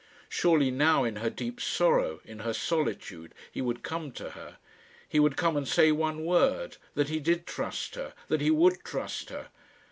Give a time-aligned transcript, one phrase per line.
[0.29, 4.57] Surely now, in her deep sorrow, in her solitude, he would come to her.
[5.07, 8.83] He would come and say one word that he did trust her, that he would
[8.83, 9.49] trust her!